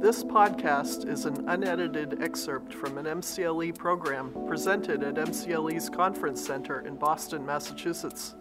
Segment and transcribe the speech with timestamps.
[0.00, 6.86] This podcast is an unedited excerpt from an MCLE program presented at MCLE's Conference Center
[6.86, 8.36] in Boston, Massachusetts.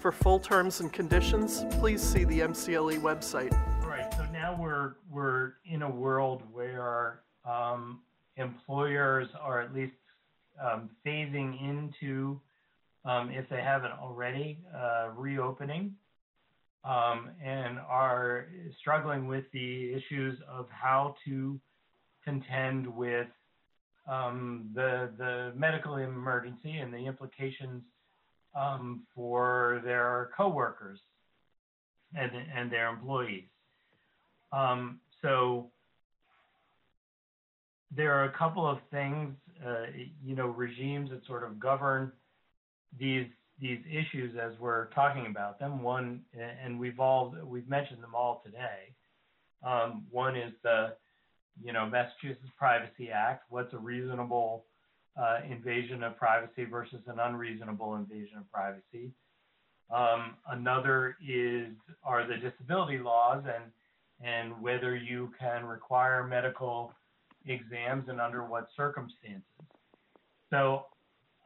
[0.00, 3.52] For full terms and conditions, please see the MCLE website.
[3.82, 8.00] All right, so now we're we're in a world where um,
[8.36, 9.94] employers are at least
[10.62, 12.40] um, phasing into,
[13.04, 15.94] um, if they haven't already, uh, reopening
[16.84, 18.46] um, and are
[18.80, 21.58] struggling with the issues of how to
[22.24, 23.26] contend with
[24.10, 27.82] um, the the medical emergency and the implications
[28.54, 31.00] um, for their coworkers
[32.14, 33.44] and and their employees.
[34.52, 35.70] Um, so
[37.96, 39.84] there are a couple of things, uh,
[40.24, 42.12] you know, regimes that sort of govern
[42.98, 43.26] these
[43.60, 45.82] these issues as we're talking about them.
[45.82, 46.22] One,
[46.64, 48.94] and we've all we've mentioned them all today.
[49.64, 50.94] Um, one is the,
[51.62, 53.44] you know, Massachusetts Privacy Act.
[53.48, 54.64] What's a reasonable
[55.16, 59.12] uh, invasion of privacy versus an unreasonable invasion of privacy?
[59.90, 61.68] Um, another is
[62.04, 63.70] are the disability laws and
[64.22, 66.92] and whether you can require medical
[67.46, 69.42] exams and under what circumstances.
[70.50, 70.86] So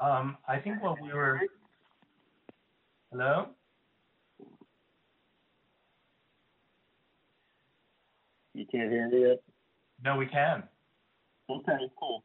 [0.01, 1.41] um, I think what we were.
[3.11, 3.49] Hello?
[8.55, 9.43] You can't hear me yet?
[10.05, 10.63] No, we can.
[11.51, 12.25] Okay, cool.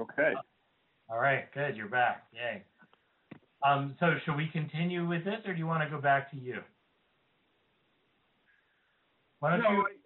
[0.00, 0.32] Okay.
[1.10, 1.76] All right, good.
[1.76, 2.26] You're back.
[2.32, 2.62] Yay.
[3.66, 6.36] Um, so should we continue with this, or do you want to go back to
[6.36, 6.60] you?
[9.40, 9.97] Why don't No, you I, I,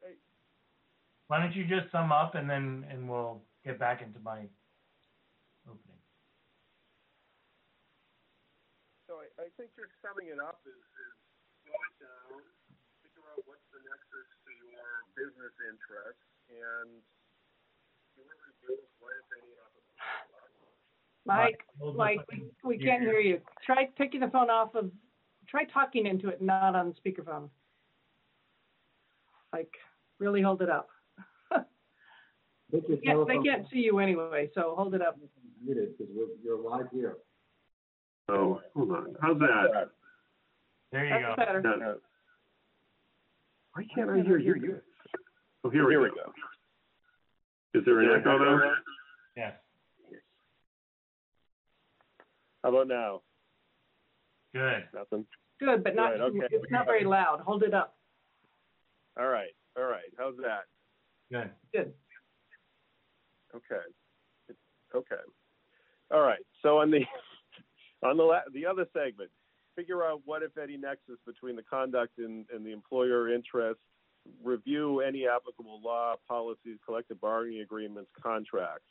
[1.33, 4.45] Why don't you just sum up, and then and we'll get back into my
[5.65, 5.97] opening.
[9.09, 11.17] so I, I think just summing it up is, is
[11.65, 14.85] slow down, uh, figure out what's the nexus to your
[15.17, 17.01] business interests, and
[18.13, 19.57] do a review of what, if any,
[21.25, 22.53] Mike, Hold Mike, on.
[22.61, 23.41] we, we can't hear you.
[23.65, 24.93] Try taking the phone off of,
[25.49, 27.49] try talking into it, not on speakerphone.
[29.51, 29.73] Like,
[30.21, 30.91] really hold it up.
[32.73, 35.19] Put your They can't, they can't see you anyway, so hold it up.
[35.63, 37.19] muted because we're, you're live here.
[38.29, 39.15] Oh, hold on.
[39.21, 39.91] How's that?
[40.91, 41.35] There you go.
[41.37, 41.61] That's better.
[41.63, 41.97] No.
[43.75, 44.81] Why can't I hear you?
[45.65, 46.33] Oh, here we Here we go.
[47.75, 48.73] Is there an echo though?
[49.37, 49.53] Yes.
[52.63, 53.21] How about now?
[54.55, 54.85] Good.
[54.95, 55.27] Nothing?
[55.59, 56.39] Good, but not, Right, okay.
[56.51, 57.41] it's not very loud.
[57.47, 57.97] Hold it up.
[59.19, 60.11] All right, all right.
[60.19, 60.65] How's that?
[61.31, 61.51] Good.
[61.73, 61.93] Good.
[63.55, 64.57] Okay.
[64.95, 65.23] Okay.
[66.11, 66.45] All right.
[66.63, 67.01] So on the
[68.07, 69.31] on the la- the other segment,
[69.77, 73.81] figure out what if any nexus between the conduct and, and the employer interest.
[74.45, 78.87] Review any applicable law, policies, collective bargaining agreements, contracts.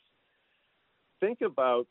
[1.20, 1.86] Think about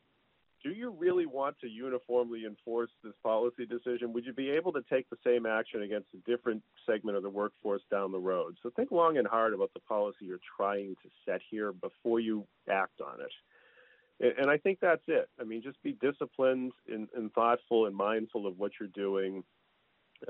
[0.63, 4.13] do you really want to uniformly enforce this policy decision?
[4.13, 7.29] Would you be able to take the same action against a different segment of the
[7.29, 8.57] workforce down the road?
[8.61, 12.45] So think long and hard about the policy you're trying to set here before you
[12.69, 14.33] act on it.
[14.39, 15.29] And, I think that's it.
[15.39, 19.43] I mean, just be disciplined and, and thoughtful and mindful of what you're doing,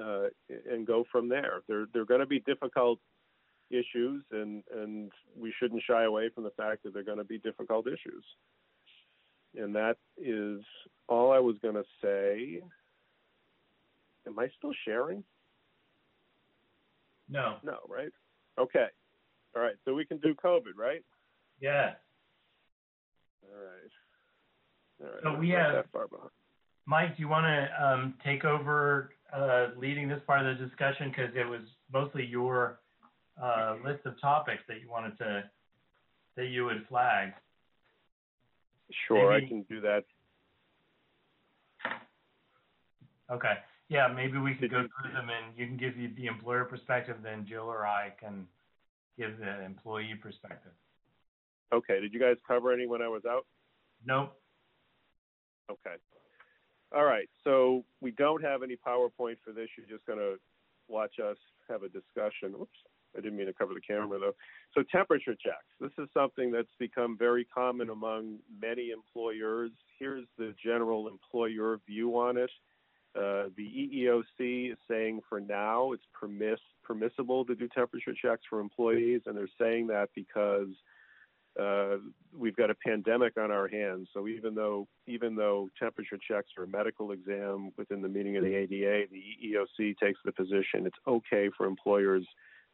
[0.01, 0.27] uh,
[0.71, 1.61] and go from there.
[1.67, 2.99] There are going to be difficult
[3.69, 7.37] issues, and and we shouldn't shy away from the fact that they're going to be
[7.39, 8.23] difficult issues.
[9.57, 10.61] And that is
[11.07, 12.61] all I was going to say.
[14.27, 15.23] Am I still sharing?
[17.29, 17.55] No.
[17.63, 18.11] No, right?
[18.59, 18.87] Okay.
[19.55, 19.75] All right.
[19.85, 21.03] So we can do COVID, right?
[21.59, 21.93] Yeah.
[23.43, 23.91] All right.
[25.01, 25.23] All right.
[25.23, 26.29] So I'm we have- that far behind.
[26.87, 31.09] Mike, do you want to um, take over uh, leading this part of the discussion
[31.09, 31.61] because it was
[31.93, 32.79] mostly your
[33.41, 35.43] uh, list of topics that you wanted to
[36.35, 37.33] that you would flag.
[39.07, 40.05] Sure, maybe- I can do that.
[43.29, 43.53] Okay.
[43.87, 47.17] Yeah, maybe we could go through them and you can give you the employer perspective,
[47.23, 48.47] then Jill or I can
[49.17, 50.71] give the employee perspective.
[51.73, 51.99] Okay.
[51.99, 53.45] Did you guys cover any when I was out?
[54.05, 54.39] Nope.
[55.69, 55.95] Okay.
[56.93, 57.29] All right.
[57.43, 59.69] So we don't have any PowerPoint for this.
[59.77, 60.35] You're just going to
[60.87, 61.37] watch us
[61.69, 62.53] have a discussion.
[62.59, 62.69] Oops.
[63.17, 64.35] I didn't mean to cover the camera though.
[64.73, 65.65] So temperature checks.
[65.79, 69.71] This is something that's become very common among many employers.
[69.99, 72.51] Here's the general employer view on it.
[73.13, 73.63] Uh, the
[74.39, 79.35] EEOC is saying for now it's permiss- permissible to do temperature checks for employees, and
[79.35, 80.69] they're saying that because
[81.59, 81.97] uh,
[82.33, 84.07] we've got a pandemic on our hands.
[84.13, 88.43] So even though even though temperature checks are a medical exam within the meaning of
[88.43, 92.25] the ADA, the EEOC takes the position it's okay for employers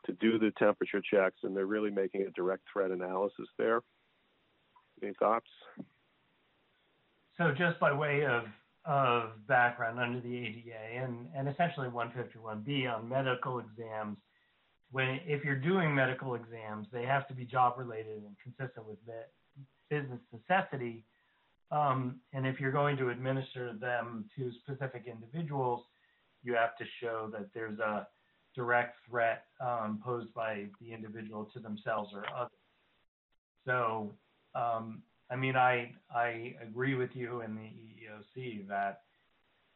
[0.06, 3.82] to do the temperature checks, and they're really making a direct threat analysis there.
[5.02, 5.48] Any thoughts?
[7.38, 8.46] So just by way of
[8.86, 14.18] of background under the ADA and, and essentially 151B on medical exams,
[14.92, 18.98] when if you're doing medical exams, they have to be job related and consistent with
[19.90, 21.04] business necessity.
[21.70, 25.84] Um, and if you're going to administer them to specific individuals,
[26.44, 28.08] you have to show that there's a
[28.58, 32.52] direct threat um, posed by the individual to themselves or others.
[33.66, 34.12] So,
[34.56, 39.02] um, I mean, I I agree with you in the EEOC that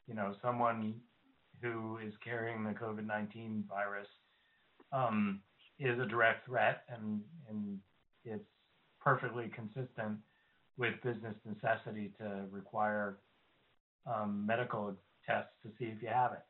[0.07, 0.95] you know someone
[1.62, 4.07] who is carrying the COVID-19 virus
[4.92, 5.42] um,
[5.80, 7.78] is a direct threat, and and
[8.25, 8.44] it's
[9.00, 10.18] perfectly consistent
[10.78, 13.19] with business necessity to require
[14.12, 14.95] um, medical
[15.28, 16.42] tests to see if you have it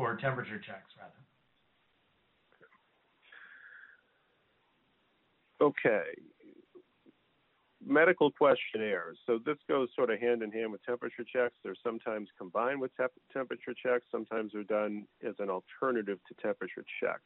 [0.00, 1.12] or temperature checks rather.
[5.60, 6.04] Okay.
[7.84, 9.18] Medical questionnaires.
[9.26, 11.54] So this goes sort of hand in hand with temperature checks.
[11.62, 14.04] They're sometimes combined with te- temperature checks.
[14.10, 17.24] Sometimes they're done as an alternative to temperature checks.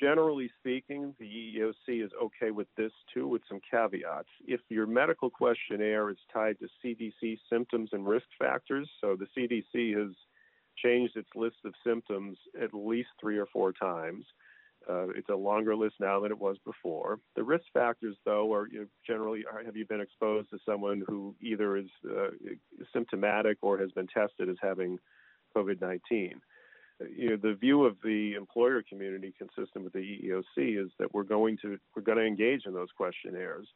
[0.00, 4.28] Generally speaking, the EEOC is okay with this too, with some caveats.
[4.46, 9.98] If your medical questionnaire is tied to CDC symptoms and risk factors, so the CDC
[9.98, 10.14] has
[10.82, 14.24] changed its list of symptoms at least three or four times.
[14.88, 17.18] Uh, it's a longer list now than it was before.
[17.36, 21.34] The risk factors, though, are you know, generally have you been exposed to someone who
[21.42, 22.28] either is uh,
[22.92, 24.98] symptomatic or has been tested as having
[25.54, 26.40] COVID 19?
[27.14, 31.22] You know, the view of the employer community, consistent with the EEOC, is that we're
[31.22, 33.68] going to we're going to engage in those questionnaires.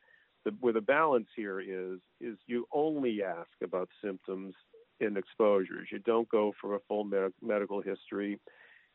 [0.44, 4.54] The, where the balance here is is you only ask about symptoms
[5.00, 5.88] and exposures.
[5.90, 8.38] You don't go for a full med- medical history,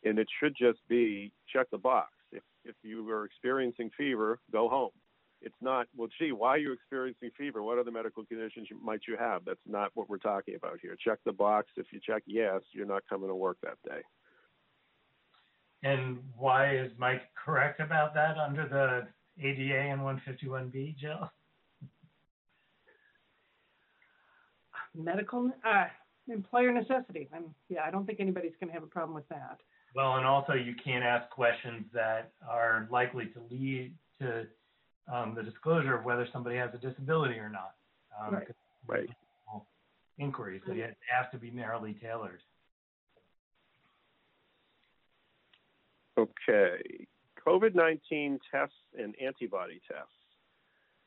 [0.03, 2.09] and it should just be check the box.
[2.31, 4.91] If if you are experiencing fever, go home.
[5.41, 7.61] It's not well, gee, why are you experiencing fever?
[7.61, 9.45] What other medical conditions might you have?
[9.45, 10.97] That's not what we're talking about here.
[10.99, 11.67] Check the box.
[11.77, 14.01] If you check yes, you're not coming to work that day.
[15.83, 19.07] And why is Mike correct about that under the
[19.44, 21.29] ADA and 151B, Jill?
[24.97, 25.85] Medical, uh,
[26.27, 27.29] employer necessity.
[27.33, 29.59] I'm, yeah, I don't think anybody's going to have a problem with that.
[29.95, 34.45] Well, and also you can't ask questions that are likely to lead to
[35.11, 37.75] um, the disclosure of whether somebody has a disability or not.
[38.19, 38.47] Um, Right.
[38.88, 39.09] Right.
[40.19, 42.41] Inquiries, so it has to be narrowly tailored.
[46.17, 47.05] Okay.
[47.45, 50.09] COVID 19 tests and antibody tests.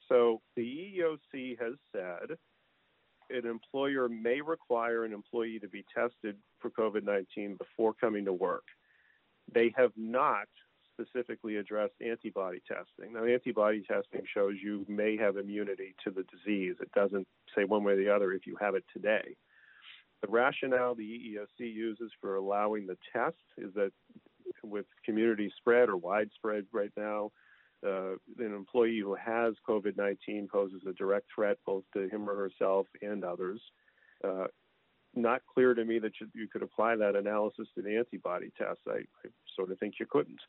[0.09, 2.37] So the EEOC has said
[3.33, 8.33] an employer may require an employee to be tested for COVID 19 before coming to
[8.33, 8.65] work.
[9.53, 10.49] They have not
[11.01, 13.15] specifically addressed antibody testing.
[13.15, 16.77] Now, antibody testing shows you may have immunity to the disease.
[16.81, 19.37] It doesn't say one way or the other if you have it today.
[20.23, 23.93] The rationale the EEOC uses for allowing the test is that
[24.63, 27.31] with community spread or widespread right now,
[27.87, 32.37] uh, an employee who has COVID 19 poses a direct threat both to him or
[32.37, 33.61] herself and others.
[34.23, 34.47] Uh,
[35.15, 38.81] not clear to me that you, you, could apply that analysis to the antibody test.
[38.87, 40.41] I, I sort of think you couldn't.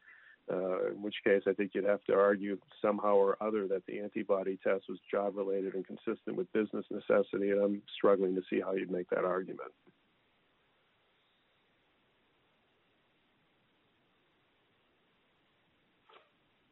[0.52, 4.00] Uh, in which case, I think you'd have to argue somehow or other that the
[4.00, 8.60] antibody test was job related and consistent with business necessity, and I'm struggling to see
[8.60, 9.72] how you'd make that argument.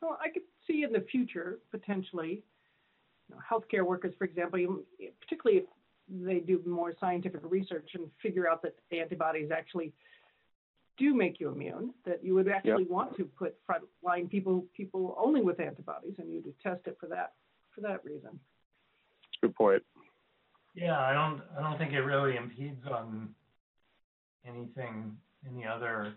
[0.01, 2.43] Well, I could see in the future potentially,
[3.27, 4.85] you know, healthcare workers, for example, you,
[5.21, 5.65] particularly if
[6.09, 9.93] they do more scientific research and figure out that antibodies actually
[10.97, 12.89] do make you immune, that you would actually yep.
[12.89, 17.07] want to put frontline people people only with antibodies, and you to test it for
[17.07, 17.33] that
[17.73, 18.39] for that reason.
[19.41, 19.81] Good point.
[20.75, 23.29] Yeah, I don't I don't think it really impedes on
[24.45, 26.13] anything any other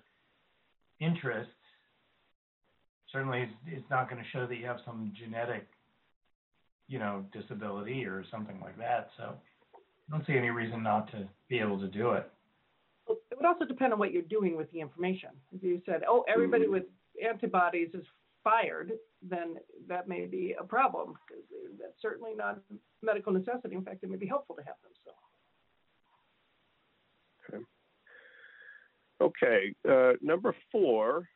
[1.00, 1.52] interests.
[3.12, 5.66] Certainly, it's, it's not going to show that you have some genetic,
[6.88, 9.11] you know, disability or something like that.
[9.16, 9.35] So
[9.75, 12.31] I don't see any reason not to be able to do it.
[13.07, 15.31] Well, It would also depend on what you're doing with the information.
[15.54, 16.85] If you said, oh, everybody with
[17.23, 18.04] antibodies is
[18.42, 18.92] fired,
[19.23, 19.57] then
[19.88, 21.14] that may be a problem.
[21.28, 21.45] because
[21.78, 22.61] That's certainly not
[23.02, 23.75] medical necessity.
[23.75, 25.12] In fact, it may be helpful to have them, so.
[29.21, 31.28] Okay, uh, number four.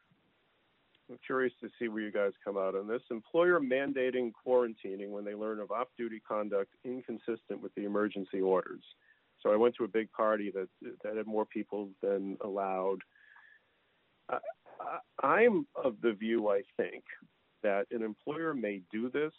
[1.10, 3.02] I'm curious to see where you guys come out on this.
[3.10, 8.82] Employer mandating quarantining when they learn of off-duty conduct inconsistent with the emergency orders.
[9.42, 10.68] So I went to a big party that
[11.04, 12.98] that had more people than allowed.
[14.28, 14.38] I,
[14.80, 17.04] I, I'm of the view, I think,
[17.62, 19.32] that an employer may do this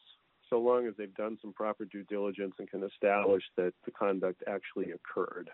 [0.50, 4.44] so long as they've done some proper due diligence and can establish that the conduct
[4.48, 5.50] actually occurred.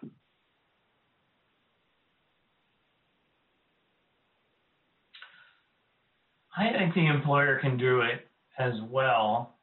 [6.55, 8.27] I think the employer can do it
[8.59, 9.55] as well,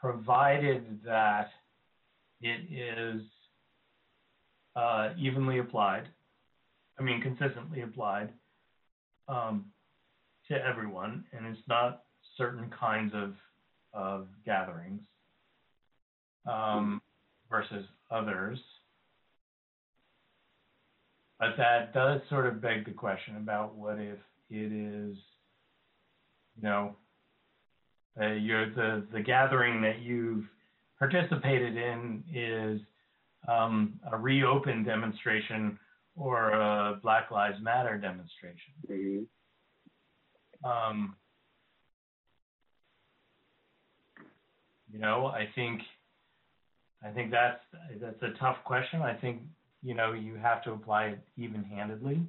[0.00, 1.48] provided that
[2.40, 3.22] it is
[4.76, 6.08] uh, evenly applied.
[6.98, 8.30] I mean, consistently applied
[9.28, 9.66] um,
[10.48, 12.04] to everyone, and it's not
[12.36, 13.34] certain kinds of
[13.92, 15.00] of gatherings
[16.46, 17.00] um,
[17.50, 18.58] versus others.
[21.40, 24.18] But that does sort of beg the question about what if
[24.50, 25.16] it is
[26.56, 26.96] you know,
[28.20, 30.44] uh, you're the the gathering that you've
[30.98, 32.80] participated in is
[33.48, 35.78] um, a reopen demonstration
[36.16, 38.72] or a Black Lives Matter demonstration.
[38.90, 39.22] Mm-hmm.
[40.66, 41.16] Um,
[44.90, 45.82] you know, I think
[47.04, 47.60] I think that's
[48.00, 49.02] that's a tough question.
[49.02, 49.42] I think
[49.82, 52.22] you know you have to apply it even-handedly.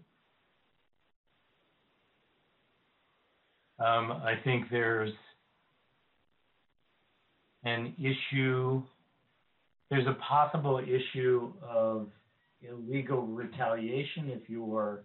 [3.79, 5.11] Um, I think there's
[7.63, 8.81] an issue,
[9.89, 12.07] there's a possible issue of
[12.67, 15.03] illegal retaliation if you are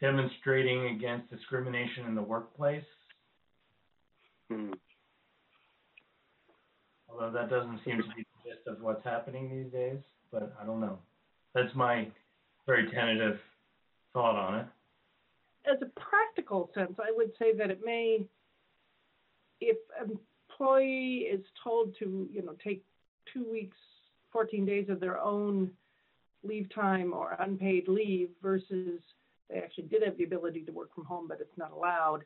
[0.00, 2.84] demonstrating against discrimination in the workplace.
[4.50, 4.72] Hmm.
[7.08, 9.98] Although that doesn't seem to be the gist of what's happening these days,
[10.30, 10.98] but I don't know.
[11.54, 12.08] That's my
[12.66, 13.38] very tentative
[14.12, 14.66] thought on it
[15.66, 18.24] as a practical sense, I would say that it may,
[19.60, 22.84] if an employee is told to, you know, take
[23.32, 23.76] two weeks,
[24.32, 25.70] 14 days of their own
[26.42, 29.00] leave time or unpaid leave versus
[29.50, 32.20] they actually did have the ability to work from home, but it's not allowed,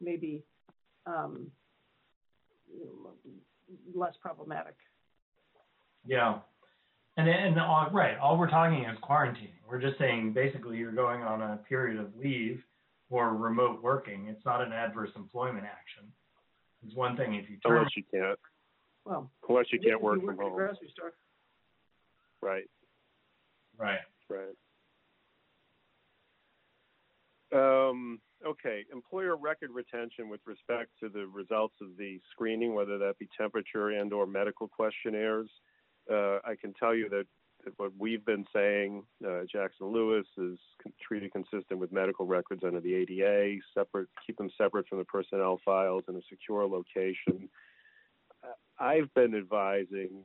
[0.00, 0.42] maybe
[1.06, 1.50] um,
[3.94, 4.76] less problematic.
[6.06, 6.38] Yeah.
[7.16, 9.50] And, and all, right, all we're talking is quarantining.
[9.68, 12.62] We're just saying basically you're going on a period of leave
[13.10, 14.26] or remote working.
[14.28, 16.10] It's not an adverse employment action.
[16.86, 18.38] It's one thing if you term, Unless you can't,
[19.04, 20.56] Well, unless you can't work you from work at a home.
[20.58, 21.12] grocery store.
[22.40, 22.64] Right,
[23.78, 23.98] right.
[24.30, 24.54] right.
[27.52, 33.18] Um, okay, employer record retention with respect to the results of the screening, whether that
[33.18, 35.48] be temperature and or medical questionnaires.
[36.10, 37.26] Uh, I can tell you that, that
[37.76, 42.80] what we've been saying, uh, Jackson Lewis is con- treated consistent with medical records under
[42.80, 47.48] the ADA, separate, keep them separate from the personnel files in a secure location.
[48.42, 50.24] Uh, I've been advising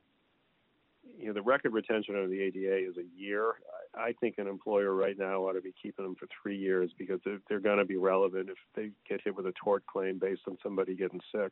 [1.18, 3.54] you know, the record retention under the ADA is a year.
[3.96, 6.92] I, I think an employer right now ought to be keeping them for three years
[6.98, 10.20] because they're, they're going to be relevant if they get hit with a tort claim
[10.20, 11.52] based on somebody getting sick.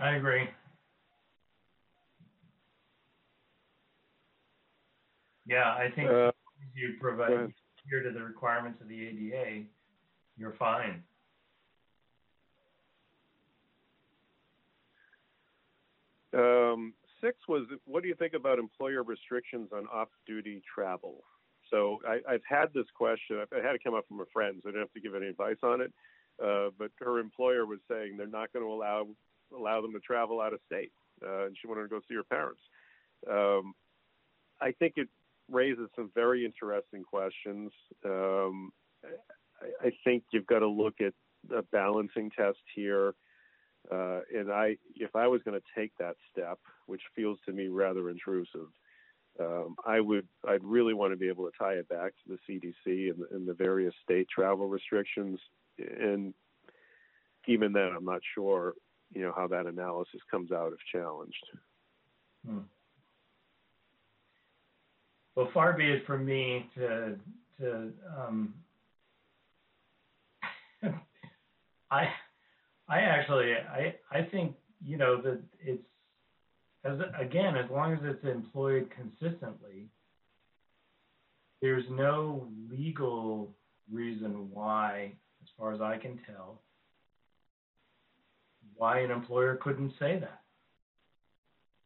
[0.00, 0.48] I agree.
[5.46, 6.32] Yeah, I think Uh, as
[6.74, 9.64] you provide adhere to the requirements of the ADA,
[10.36, 11.02] you're fine.
[16.32, 21.24] Um, six was what do you think about employer restrictions on off-duty travel?
[21.70, 23.38] So I, I've had this question.
[23.40, 25.14] I've, I had it come up from a friend, so I didn't have to give
[25.14, 25.92] any advice on it.
[26.42, 29.06] Uh, but her employer was saying they're not going to allow
[29.56, 30.92] allow them to travel out of state,
[31.24, 32.60] uh, and she wanted to go see her parents.
[33.30, 33.74] Um,
[34.60, 35.08] I think it
[35.50, 37.70] raises some very interesting questions.
[38.04, 38.70] Um,
[39.60, 41.14] I, I think you've got to look at
[41.54, 43.14] a balancing test here.
[43.92, 47.68] Uh, and I, if I was going to take that step, which feels to me
[47.68, 48.68] rather intrusive,
[49.38, 52.38] um, I would, I'd really want to be able to tie it back to the
[52.48, 55.38] CDC and, and the various state travel restrictions.
[55.78, 56.34] And
[57.46, 58.74] even then, I'm not sure,
[59.14, 61.44] you know, how that analysis comes out if challenged.
[62.46, 62.58] Hmm.
[65.36, 67.16] Well, far be it from me to
[67.60, 68.54] to um,
[71.90, 72.08] I,
[72.88, 75.82] I actually, I, I think you know that it's
[76.84, 79.90] as again as long as it's employed consistently,
[81.60, 83.54] there's no legal
[83.92, 85.12] reason why,
[85.42, 86.62] as far as I can tell,
[88.74, 90.40] why an employer couldn't say that.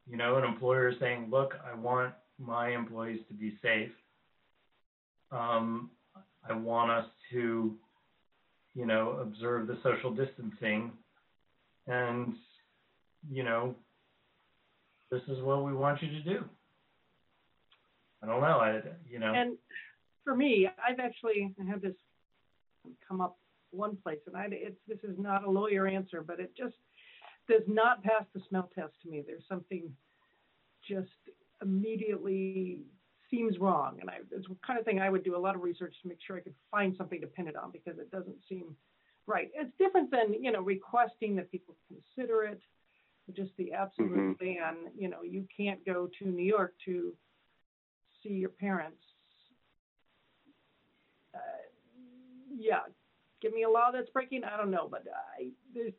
[0.06, 3.90] You know, an employer is saying, look, I want my employees to be safe.
[5.30, 5.90] Um,
[6.48, 7.74] I want us to,
[8.74, 10.92] you know, observe the social distancing.
[11.86, 12.34] And,
[13.30, 13.74] you know,
[15.10, 16.44] this is what we want you to do.
[18.22, 18.58] I don't know.
[18.58, 19.32] I, you know.
[19.34, 19.56] And
[20.24, 21.94] for me, I've actually had this
[23.06, 23.36] come up
[23.72, 26.74] one place, and I, it's, this is not a lawyer answer, but it just
[27.48, 29.22] does not pass the smell test to me.
[29.26, 29.90] There's something
[30.88, 31.08] just
[31.62, 32.82] immediately
[33.30, 35.62] seems wrong, and I, it's the kind of thing I would do a lot of
[35.62, 38.36] research to make sure I could find something to pin it on because it doesn't
[38.48, 38.74] seem
[39.26, 39.50] right.
[39.54, 42.60] It's different than you know requesting that people consider it,
[43.34, 44.38] just the absolute Mhm.
[44.38, 44.92] ban.
[44.96, 47.16] You know, you can't go to New York to
[48.22, 49.04] see your parents.
[51.32, 51.38] Uh,
[52.52, 52.82] yeah,
[53.40, 54.42] give me a law that's breaking.
[54.44, 55.06] I don't know, but
[55.38, 55.94] I there's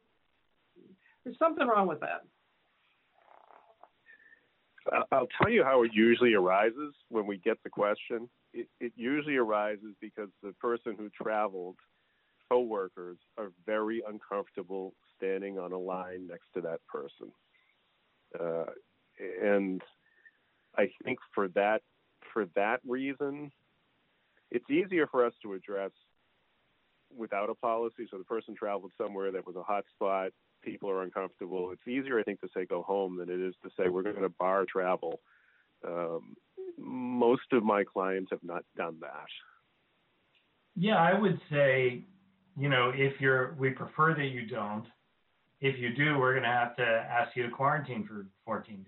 [1.23, 2.25] there's something wrong with that.
[5.11, 8.29] I'll tell you how it usually arises when we get the question.
[8.53, 11.75] It, it usually arises because the person who traveled,
[12.49, 17.31] coworkers, are very uncomfortable standing on a line next to that person.
[18.39, 18.71] Uh,
[19.41, 19.81] and
[20.77, 21.81] I think for that
[22.33, 23.51] for that reason,
[24.51, 25.91] it's easier for us to address
[27.15, 28.07] without a policy.
[28.09, 31.71] So the person traveled somewhere that was a hot spot, people are uncomfortable.
[31.71, 34.21] It's easier, I think, to say go home than it is to say we're going
[34.21, 35.19] to bar travel.
[35.87, 36.35] Um,
[36.77, 39.25] most of my clients have not done that.
[40.75, 42.05] Yeah, I would say,
[42.57, 44.85] you know, if you're, we prefer that you don't.
[45.59, 48.85] If you do, we're going to have to ask you to quarantine for 14 days.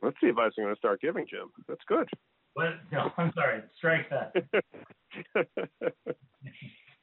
[0.00, 1.48] That's the advice I'm going to start giving, Jim.
[1.66, 2.08] That's good.
[2.54, 2.66] What?
[2.92, 3.62] No, I'm sorry.
[3.76, 4.32] Strike that.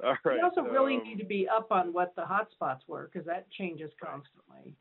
[0.03, 0.35] All right.
[0.35, 3.25] we also really um, need to be up on what the hot spots were because
[3.27, 4.75] that changes constantly.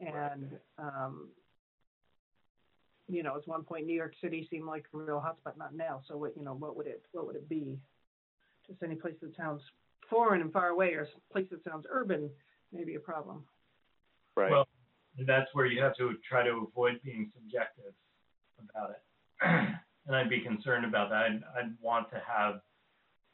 [0.00, 1.28] And um,
[3.08, 6.02] you know, at one point New York City seemed like a real hotspot, not now.
[6.08, 7.78] So what you know, what would it what would it be?
[8.66, 9.62] Just any place that sounds
[10.10, 12.30] foreign and far away, or a place that sounds urban,
[12.72, 13.44] may be a problem.
[14.36, 14.50] right.
[14.50, 14.68] Well,
[15.26, 17.92] that's where you have to try to avoid being subjective
[18.70, 19.68] about it.
[20.08, 21.22] and I'd be concerned about that.
[21.22, 22.60] I'd, I'd want to have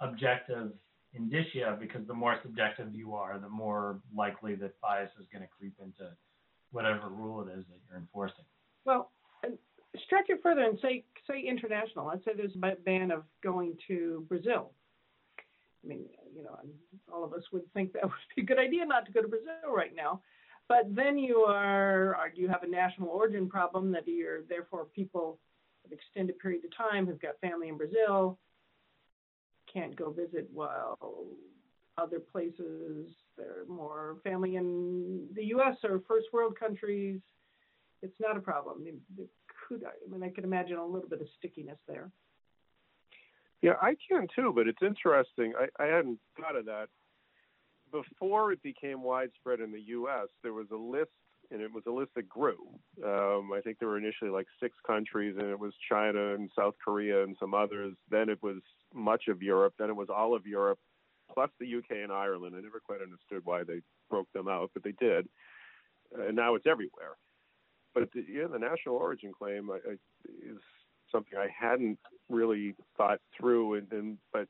[0.01, 0.73] objective
[1.15, 5.49] indicia because the more subjective you are, the more likely that bias is going to
[5.57, 6.11] creep into
[6.73, 8.45] whatever rule it is that you're enforcing.
[8.85, 9.13] Well,
[10.05, 12.07] stretch it further and say say international.
[12.07, 14.73] Let's say there's a ban of going to Brazil.
[15.85, 16.59] I mean, you know,
[17.13, 19.29] all of us would think that would be a good idea not to go to
[19.29, 20.21] Brazil right now.
[20.67, 25.39] But then you are, are you have a national origin problem that you're therefore people
[25.93, 28.39] extended period of time who've got family in Brazil
[29.73, 31.27] can't go visit while
[31.99, 35.77] other places they're more family in the U.S.
[35.83, 37.21] or first world countries.
[38.03, 38.85] It's not a problem.
[38.85, 39.27] There- there
[39.69, 42.11] could I mean I could imagine a little bit of stickiness there.
[43.63, 45.55] Yeah, I can too, but it's interesting.
[45.59, 46.89] I, I hadn't thought of that.
[47.91, 51.13] Before it became widespread in the U.S., there was a list,
[51.55, 52.59] and it was a list that grew.
[53.05, 56.75] Um, I think there were initially like six countries, and it was China and South
[56.85, 57.95] Korea and some others.
[58.11, 58.57] Then it was
[58.93, 59.75] much of Europe.
[59.79, 60.81] Then it was all of Europe,
[61.33, 62.57] plus the UK and Ireland.
[62.59, 65.29] I never quite understood why they broke them out, but they did.
[66.13, 67.17] Uh, and now it's everywhere.
[67.95, 69.93] But the, yeah, the national origin claim I, I,
[70.27, 70.59] is
[71.13, 74.49] something I hadn't really thought through, and, and but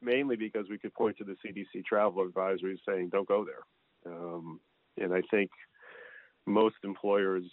[0.00, 4.58] mainly because we could point to the CDC travel advisory saying don't go there, um,
[4.98, 5.52] and I think
[6.46, 7.44] most employers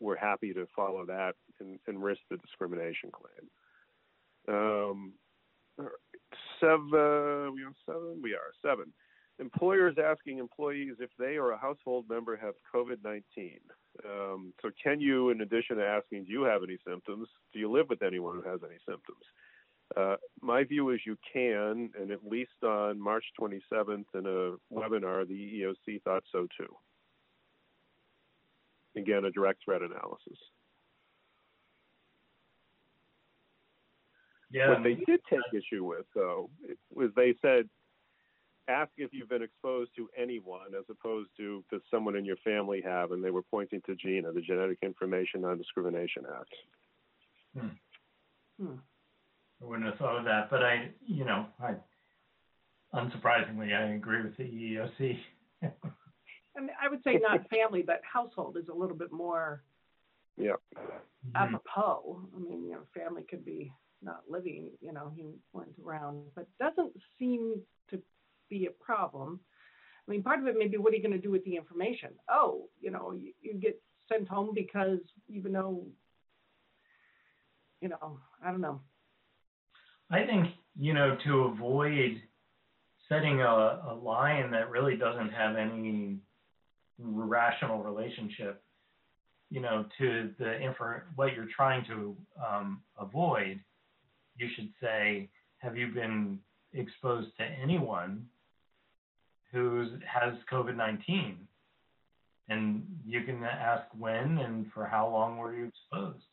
[0.00, 4.56] were happy to follow that and, and risk the discrimination claim.
[4.56, 5.12] Um,
[6.60, 8.20] seven, we on seven?
[8.22, 8.92] We are seven.
[9.38, 13.58] Employers asking employees if they or a household member have COVID 19.
[14.04, 17.28] Um, so, can you, in addition to asking, do you have any symptoms?
[17.52, 19.24] Do you live with anyone who has any symptoms?
[19.96, 25.26] Uh, my view is you can, and at least on March 27th in a webinar,
[25.26, 26.68] the EEOC thought so too.
[28.96, 30.38] Again, a direct threat analysis.
[34.50, 34.68] Yeah.
[34.68, 36.50] What they did take issue with, though,
[36.94, 37.68] was they said,
[38.68, 42.82] ask if you've been exposed to anyone as opposed to does someone in your family
[42.84, 46.54] have, and they were pointing to GINA, the Genetic Information Non-Discrimination Act.
[47.58, 48.64] Hmm.
[48.64, 48.76] Hmm.
[49.62, 51.74] I wouldn't have thought of that, but I, you know, I,
[52.94, 55.18] unsurprisingly, I agree with the EEOC.
[56.56, 59.62] I mean, I would say not family, but household is a little bit more
[60.36, 60.56] Yeah.
[61.34, 62.28] apropos.
[62.34, 66.46] I mean, you know, family could be not living, you know, he went around, but
[66.58, 68.02] doesn't seem to
[68.50, 69.40] be a problem.
[70.06, 71.56] I mean, part of it may be what are you going to do with the
[71.56, 72.10] information?
[72.28, 75.86] Oh, you know, you, you get sent home because even though,
[77.80, 78.80] you know, I don't know.
[80.10, 82.20] I think, you know, to avoid
[83.08, 86.18] setting a, a line that really doesn't have any
[86.98, 88.62] rational relationship,
[89.50, 93.60] you know, to the info, what you're trying to um, avoid,
[94.36, 95.28] you should say,
[95.58, 96.38] have you been
[96.72, 98.26] exposed to anyone
[99.52, 101.36] who has COVID-19?
[102.48, 106.24] And you can ask when and for how long were you exposed.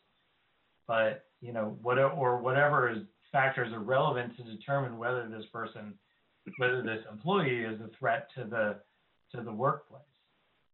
[0.87, 5.93] But, you know, whatever, or whatever is factors are relevant to determine whether this person,
[6.57, 8.77] whether this employee is a threat to the,
[9.35, 10.01] to the workplace.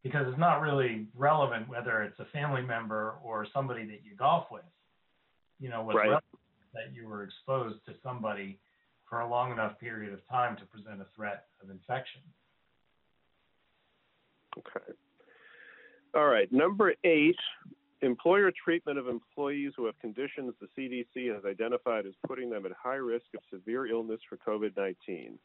[0.05, 4.45] Because it's not really relevant whether it's a family member or somebody that you golf
[4.51, 4.61] with.
[5.59, 6.09] You know, what's Right.
[6.09, 6.39] relevant
[6.75, 8.59] that you were exposed to somebody
[9.09, 12.21] for a long enough period of time to present a threat of infection.
[14.59, 14.93] Okay.
[16.13, 16.51] All right.
[16.51, 17.39] Number eight,
[18.01, 22.73] employer treatment of employees who have conditions the CDC has identified as putting them at
[22.73, 25.39] high risk of severe illness for COVID 19.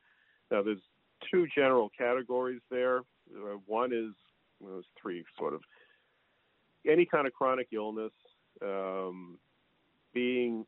[0.51, 0.83] Now, there's
[1.31, 2.99] two general categories there.
[3.35, 4.13] Uh, one is,
[4.61, 5.63] there's three sort of.
[6.89, 8.13] Any kind of chronic illness,
[8.63, 9.39] um,
[10.15, 10.65] being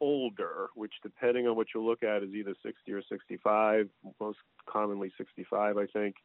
[0.00, 3.88] older, which depending on what you look at is either 60 or 65,
[4.20, 6.16] most commonly 65, I think.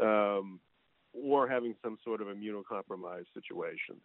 [0.00, 0.60] Um,
[1.12, 3.96] or having some sort of immunocompromised situation.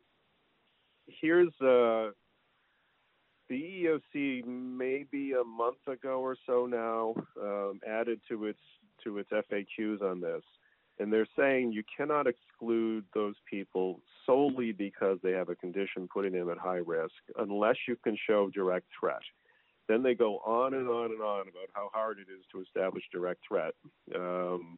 [1.08, 2.12] Here's uh,
[3.50, 3.52] the
[4.14, 8.60] EEOC, maybe a month ago or so now, um, added to its
[9.04, 10.42] to its FAQs on this,
[11.00, 16.34] and they're saying you cannot exclude those people solely because they have a condition putting
[16.34, 19.22] them at high risk, unless you can show direct threat.
[19.88, 23.04] Then they go on and on and on about how hard it is to establish
[23.12, 23.74] direct threat.
[24.14, 24.78] Um,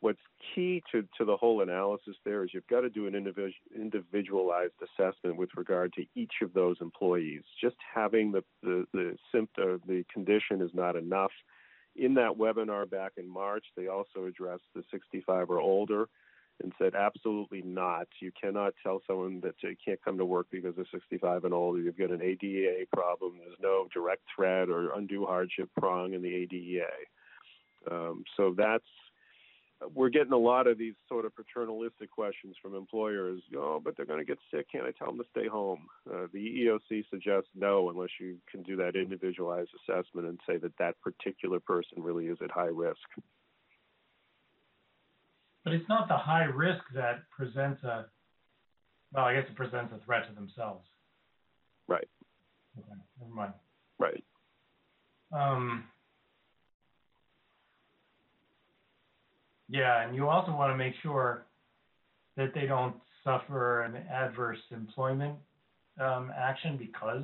[0.00, 0.20] what's
[0.54, 4.74] key to, to the whole analysis there is you've got to do an individual, individualized
[4.82, 7.42] assessment with regard to each of those employees.
[7.60, 11.32] Just having the, the, the symptom, the condition is not enough.
[11.98, 16.08] In that webinar back in March, they also addressed the 65 or older
[16.62, 18.06] and said absolutely not.
[18.20, 21.80] You cannot tell someone that they can't come to work because they're 65 and older.
[21.80, 23.34] You've got an ADA problem.
[23.38, 26.86] There's no direct threat or undue hardship prong in the ADA.
[27.90, 28.84] Um, so that's
[29.94, 33.40] we're getting a lot of these sort of paternalistic questions from employers.
[33.56, 34.66] Oh, but they're going to get sick.
[34.70, 35.86] Can't I tell them to stay home?
[36.10, 40.76] Uh, the EEOC suggests no, unless you can do that individualized assessment and say that
[40.78, 42.96] that particular person really is at high risk.
[45.64, 48.06] But it's not the high risk that presents a,
[49.12, 50.86] well, I guess it presents a threat to themselves.
[51.86, 52.08] Right.
[52.78, 53.52] Okay, never mind.
[53.98, 54.24] Right.
[55.32, 55.84] Um,
[59.68, 61.46] yeah, and you also want to make sure
[62.36, 65.34] that they don't suffer an adverse employment
[66.00, 67.22] um, action because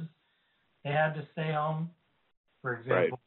[0.85, 1.91] they had to stay home.
[2.61, 3.21] For example,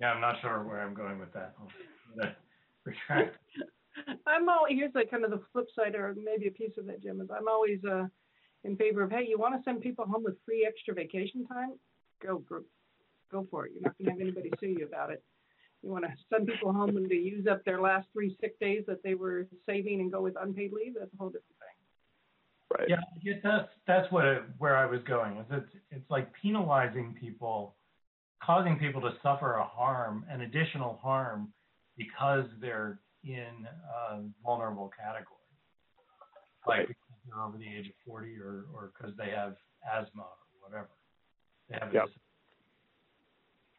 [0.00, 1.54] yeah, I'm not sure where I'm going with that.
[2.22, 2.30] I'll
[2.84, 3.36] retract.
[4.26, 7.02] I'm all here's the kind of the flip side, or maybe a piece of that,
[7.02, 7.20] Jim.
[7.20, 8.06] Is I'm always uh,
[8.64, 11.72] in favor of hey, you want to send people home with free extra vacation time?
[12.22, 12.60] Go, go,
[13.30, 13.72] go for it.
[13.74, 15.22] You're not going to have anybody sue you about it.
[15.82, 18.84] You want to send people home and to use up their last three sick days
[18.86, 20.94] that they were saving and go with unpaid leave?
[20.98, 22.78] That's a whole different thing.
[22.78, 22.88] Right.
[22.88, 25.38] Yeah, I guess that's that's what it, where I was going.
[25.38, 27.74] Is it's it's like penalizing people,
[28.42, 31.52] causing people to suffer a harm, an additional harm,
[31.96, 33.66] because they're in
[34.10, 35.26] a vulnerable category,
[36.66, 36.96] like Right.
[37.26, 40.88] They're over the age of forty, or or because they have asthma or whatever.
[41.68, 42.08] They have a Yep.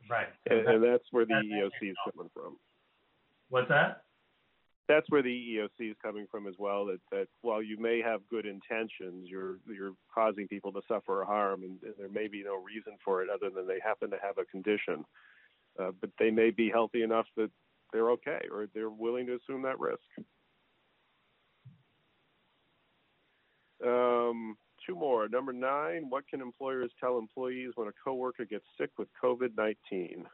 [0.10, 0.28] right.
[0.50, 2.58] And, and that's where the EEOC is coming from.
[3.50, 4.04] what's that?
[4.88, 6.86] That's where the EEOC is coming from as well.
[6.86, 11.64] That, that while you may have good intentions, you're you're causing people to suffer harm,
[11.64, 14.38] and, and there may be no reason for it other than they happen to have
[14.38, 15.06] a condition.
[15.80, 17.50] Uh, but they may be healthy enough that
[17.94, 20.02] they're okay, or they're willing to assume that risk.
[23.86, 25.28] Um, two more.
[25.28, 30.26] Number nine, what can employers tell employees when a coworker gets sick with COVID 19?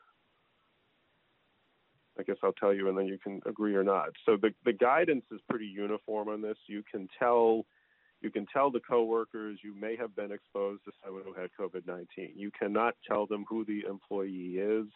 [2.19, 4.10] I guess I'll tell you and then you can agree or not.
[4.25, 6.57] So the, the guidance is pretty uniform on this.
[6.67, 7.65] You can tell
[8.21, 11.86] You can tell the coworkers you may have been exposed to someone who had COVID
[11.86, 12.31] 19.
[12.36, 14.88] You cannot tell them who the employee is.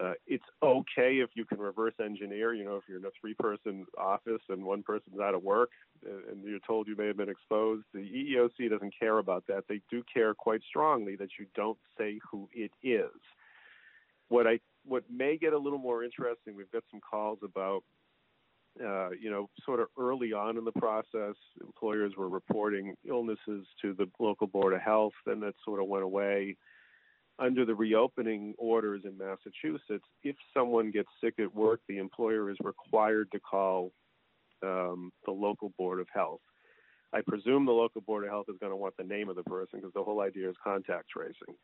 [0.00, 2.54] Uh, it's okay if you can reverse engineer.
[2.54, 5.70] You know, if you're in a three person office and one person's out of work
[6.04, 9.64] and you're told you may have been exposed, the EEOC doesn't care about that.
[9.68, 13.10] They do care quite strongly that you don't say who it is.
[14.28, 17.84] What I what may get a little more interesting, we've got some calls about
[18.84, 23.94] uh, you know, sort of early on in the process, employers were reporting illnesses to
[23.94, 25.12] the local board of health.
[25.24, 26.56] Then that sort of went away.
[27.38, 32.56] Under the reopening orders in Massachusetts, if someone gets sick at work, the employer is
[32.62, 33.90] required to call
[34.62, 36.40] um, the local board of health.
[37.12, 39.42] I presume the local board of health is going to want the name of the
[39.44, 41.54] person because the whole idea is contact tracing.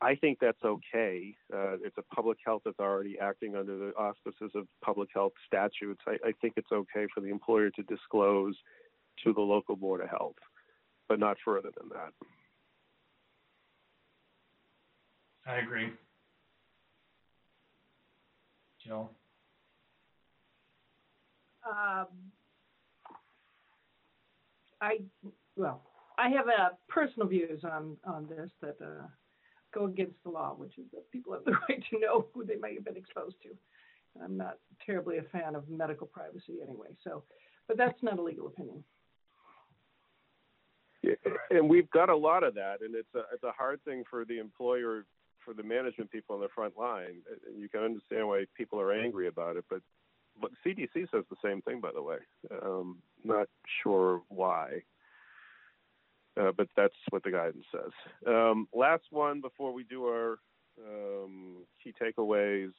[0.00, 1.34] I think that's okay.
[1.52, 6.00] Uh, it's a public health authority acting under the auspices of public health statutes.
[6.08, 8.56] I, I think it's okay for the employer to disclose
[9.24, 10.34] to the local board of health,
[11.08, 12.12] but not further than that.
[15.46, 15.92] I agree.
[18.84, 19.10] Jill?
[21.68, 22.06] Um,
[24.80, 24.98] I,
[25.56, 25.82] well,
[26.18, 29.06] I have uh, personal views on, on this that uh,
[29.72, 32.56] go against the law, which is that people have the right to know who they
[32.56, 33.50] might have been exposed to.
[34.22, 37.22] I'm not terribly a fan of medical privacy anyway, so,
[37.66, 38.84] but that's not a legal opinion.
[41.02, 41.14] Yeah,
[41.50, 44.24] and we've got a lot of that, and it's a it's a hard thing for
[44.24, 45.04] the employer,
[45.44, 47.22] for the management people on the front line.
[47.56, 49.80] You can understand why people are angry about it, but
[50.40, 52.16] but CDC says the same thing, by the way.
[52.62, 53.48] Um, not
[53.82, 54.82] sure why,
[56.40, 57.92] uh, but that's what the guidance says.
[58.26, 60.38] Um, last one before we do our
[60.78, 62.72] um, key takeaways.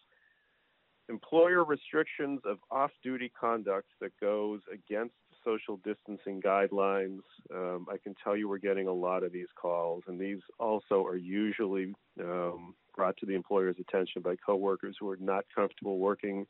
[1.09, 7.19] Employer restrictions of off-duty conduct that goes against social distancing guidelines.
[7.53, 11.05] Um, I can tell you we're getting a lot of these calls, and these also
[11.05, 16.47] are usually um, brought to the employer's attention by coworkers who are not comfortable working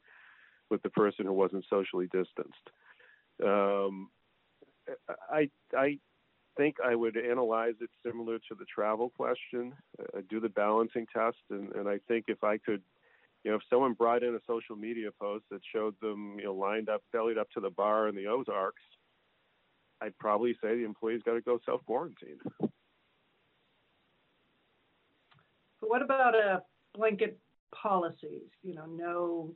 [0.70, 2.70] with the person who wasn't socially distanced.
[3.44, 4.10] Um,
[5.32, 5.98] I, I
[6.58, 11.38] think I would analyze it similar to the travel question, uh, do the balancing test,
[11.50, 12.84] and, and I think if I could
[13.44, 16.54] you know, if someone brought in a social media post that showed them, you know,
[16.54, 18.82] lined up, bellied up to the bar in the Ozarks,
[20.02, 22.38] I'd probably say the employee's got to go self quarantine.
[22.60, 22.70] But
[25.90, 26.60] what about uh,
[26.96, 27.38] blanket
[27.74, 28.50] policies?
[28.62, 29.54] You know, no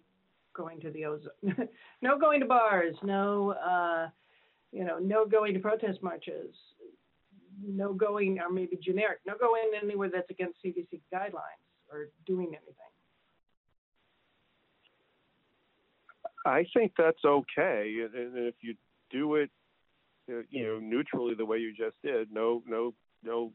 [0.54, 1.38] going to the Ozarks,
[2.02, 4.10] no going to bars, no, uh,
[4.74, 6.54] you know, no going to protest marches,
[7.66, 12.97] no going, or maybe generic, no going anywhere that's against CDC guidelines or doing anything.
[16.46, 18.76] I think that's okay, and if you
[19.12, 19.50] do it,
[20.30, 23.52] uh, you know, neutrally the way you just did, no, no, no,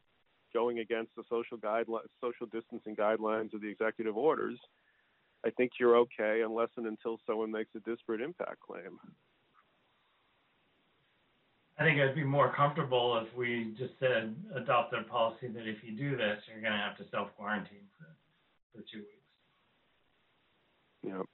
[0.52, 4.58] going against the social guidelines, social distancing guidelines of the executive orders.
[5.44, 8.98] I think you're okay unless and until someone makes a disparate impact claim.
[11.78, 15.78] I think I'd be more comfortable if we just said adopt a policy that if
[15.82, 18.06] you do this, you're going to have to self quarantine for,
[18.72, 19.08] for two weeks.
[21.02, 21.26] Yep.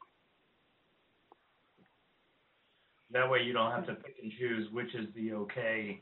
[3.12, 6.00] That way you don't have to pick and choose which is the okay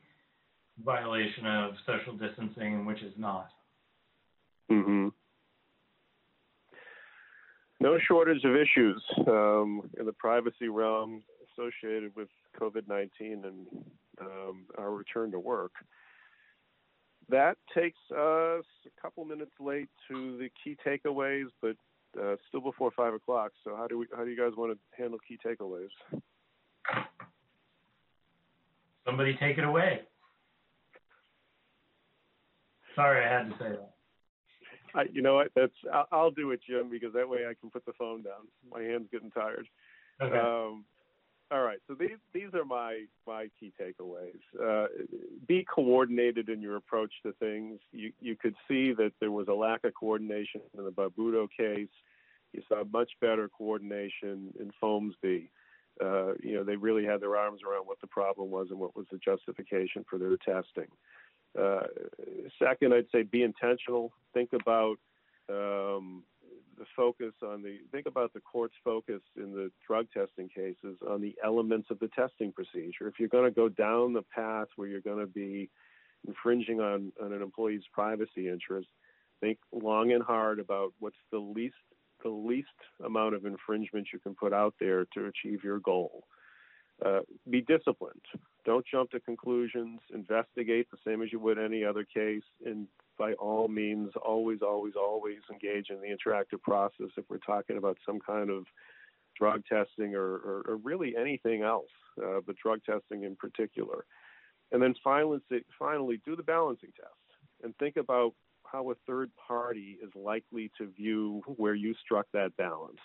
[0.84, 3.48] violation of social distancing and which is not.
[4.68, 5.08] hmm
[7.80, 12.28] No shortage of issues um, in the privacy realm associated with
[12.60, 13.66] COVID 19 and
[14.20, 15.72] um, our return to work.
[17.28, 21.76] That takes us a couple minutes late to the key takeaways, but
[22.20, 23.52] uh, still before five o'clock.
[23.64, 24.06] So how do we?
[24.16, 25.88] How do you guys want to handle key takeaways?
[29.06, 30.02] Somebody take it away.
[32.96, 33.90] Sorry, I had to say that.
[34.94, 35.48] I, you know what?
[35.54, 38.48] That's I'll, I'll do it, Jim, because that way I can put the phone down.
[38.70, 39.68] My hand's getting tired.
[40.20, 40.36] Okay.
[40.36, 40.84] Um,
[41.52, 41.78] all right.
[41.86, 44.40] So these these are my my key takeaways.
[44.60, 44.86] Uh,
[45.46, 47.78] be coordinated in your approach to things.
[47.92, 51.88] You you could see that there was a lack of coordination in the Barbuto case.
[52.52, 55.50] You saw much better coordination in Folmsbee.
[56.02, 58.96] Uh, you know, they really had their arms around what the problem was and what
[58.96, 60.88] was the justification for their testing.
[61.58, 61.86] Uh,
[62.62, 64.12] second, I'd say be intentional.
[64.34, 64.96] Think about
[65.48, 66.22] um,
[66.78, 71.20] the focus on the think about the court's focus in the drug testing cases on
[71.20, 73.08] the elements of the testing procedure.
[73.08, 75.70] If you're going to go down the path where you're going to be
[76.26, 78.88] infringing on, on an employee's privacy interest,
[79.40, 81.74] think long and hard about what's the least
[82.26, 82.68] the least
[83.04, 86.24] amount of infringement you can put out there to achieve your goal.
[87.04, 88.22] Uh, be disciplined.
[88.64, 90.00] don't jump to conclusions.
[90.12, 94.94] Investigate the same as you would any other case, and by all means, always, always,
[94.96, 98.64] always engage in the interactive process if we're talking about some kind of
[99.38, 101.90] drug testing or, or, or really anything else,
[102.24, 104.04] uh, but drug testing in particular.
[104.72, 105.38] And then finally,
[105.78, 107.12] finally, do the balancing test
[107.62, 108.32] and think about
[108.70, 113.00] how a third party is likely to view where you struck that balance.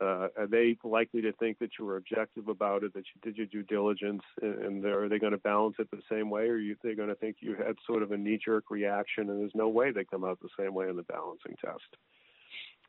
[0.00, 3.36] Uh, are they likely to think that you were objective about it, that you did
[3.36, 6.74] your due diligence, and, are they going to balance it the same way, or are
[6.82, 9.90] they going to think you had sort of a knee-jerk reaction, and there's no way
[9.90, 11.96] they come out the same way in the balancing test?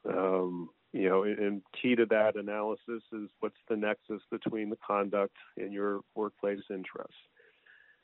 [0.08, 5.36] Um, you know, and key to that analysis is what's the nexus between the conduct
[5.58, 7.14] and your workplace interests.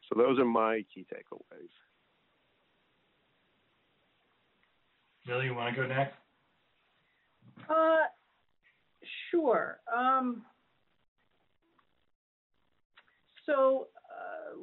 [0.08, 1.70] So those are my key takeaways.
[5.28, 6.16] Bill, you want to go next?
[7.70, 8.08] Uh,
[9.30, 9.80] sure.
[9.96, 10.44] Um,
[13.46, 14.58] so uh,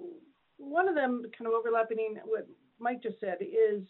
[0.57, 2.49] one of them, kind of overlapping what
[2.81, 3.83] Mike just said, is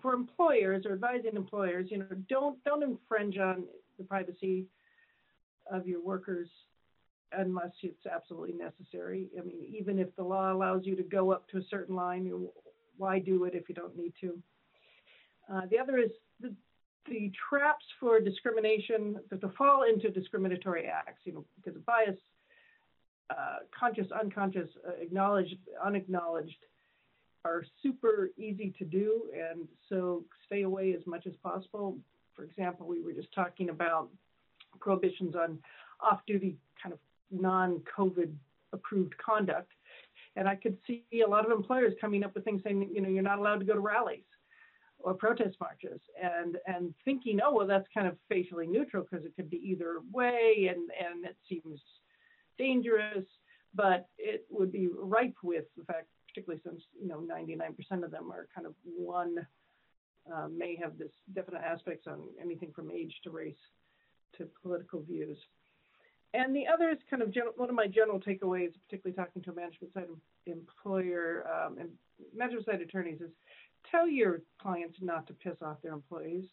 [0.00, 3.64] for employers or advising employers, you know, don't don't infringe on
[3.98, 4.64] the privacy
[5.70, 6.48] of your workers
[7.36, 9.28] unless it's absolutely necessary.
[9.38, 12.24] I mean, even if the law allows you to go up to a certain line,
[12.24, 12.50] you,
[12.96, 14.38] why do it if you don't need to?
[15.50, 16.54] Uh, the other is the,
[17.06, 22.16] the traps for discrimination, to, to fall into discriminatory acts, you know, because of bias,
[23.30, 26.56] uh, conscious, unconscious, uh, acknowledged, unacknowledged,
[27.44, 31.98] are super easy to do, and so stay away as much as possible.
[32.36, 34.08] For example, we were just talking about
[34.80, 35.58] prohibitions on
[36.00, 36.98] off-duty kind of
[37.30, 38.32] non-COVID
[38.72, 39.72] approved conduct,
[40.36, 43.08] and I could see a lot of employers coming up with things saying, you know,
[43.08, 44.22] you're not allowed to go to rallies
[45.02, 49.34] or protest marches and and thinking oh well that's kind of facially neutral because it
[49.36, 51.80] could be either way and and it seems
[52.58, 53.24] dangerous
[53.74, 58.30] but it would be ripe with the fact particularly since you know 99% of them
[58.30, 59.46] are kind of one
[60.32, 63.54] uh, may have this definite aspects on anything from age to race
[64.38, 65.36] to political views.
[66.34, 69.50] And the other is kind of general, one of my general takeaways particularly talking to
[69.50, 70.06] a management side
[70.46, 71.90] employer um, and
[72.34, 73.30] management side attorneys is
[73.90, 76.44] tell your clients not to piss off their employees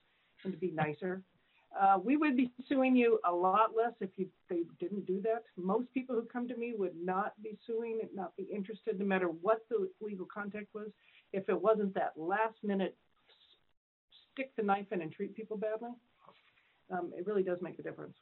[0.44, 1.22] and to be nicer.
[1.80, 5.44] Uh, we would be suing you a lot less if you, they didn't do that.
[5.56, 9.28] Most people who come to me would not be suing, not be interested, no matter
[9.28, 10.90] what the legal context was,
[11.32, 12.98] if it wasn't that last minute
[14.34, 15.92] stick the knife in and treat people badly.
[16.92, 18.16] Um, it really does make a difference.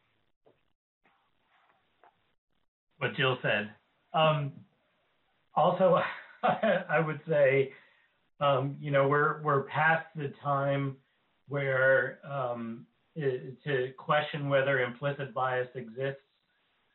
[2.98, 3.70] What Jill said.
[4.14, 4.52] Um,
[5.56, 6.02] also,
[6.44, 7.72] I would say
[8.40, 10.98] um, you know, we're we're past the time
[11.48, 16.22] where um, to question whether implicit bias exists,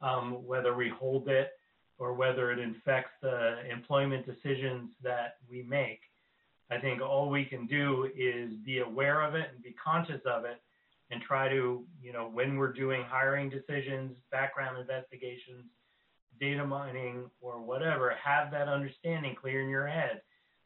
[0.00, 1.50] um, whether we hold it,
[1.98, 6.00] or whether it infects the employment decisions that we make.
[6.70, 10.44] I think all we can do is be aware of it and be conscious of
[10.44, 10.62] it,
[11.10, 15.64] and try to, you know, when we're doing hiring decisions, background investigations,
[16.40, 20.22] data mining, or whatever, have that understanding clear in your head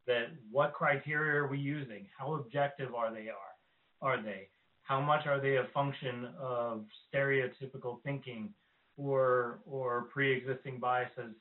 [0.06, 2.06] that what criteria are we using?
[2.16, 3.52] How objective are they are
[4.02, 4.48] are they?
[4.82, 8.50] How much are they a function of stereotypical thinking
[8.96, 11.34] or or pre-existing biases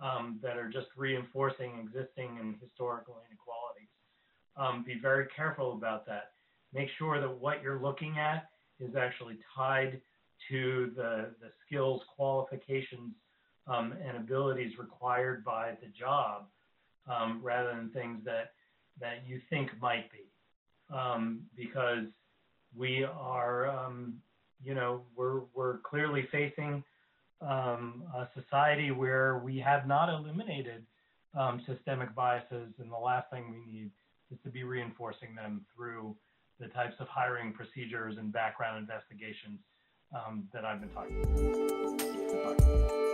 [0.00, 3.88] um, that are just reinforcing existing and historical inequalities?
[4.56, 6.32] Um, be very careful about that.
[6.74, 8.48] Make sure that what you're looking at
[8.78, 10.00] is actually tied
[10.50, 13.14] to the, the skills, qualifications,
[13.66, 16.46] um, and abilities required by the job
[17.08, 18.52] um, rather than things that
[19.00, 22.06] that you think might be, um, because
[22.76, 24.14] we are, um,
[24.62, 26.84] you know, we're we're clearly facing
[27.40, 30.84] um, a society where we have not eliminated
[31.38, 33.90] um, systemic biases, and the last thing we need
[34.30, 36.14] is to be reinforcing them through
[36.60, 39.58] the types of hiring procedures and background investigations
[40.14, 41.16] um, that I've been talking
[42.30, 43.11] about.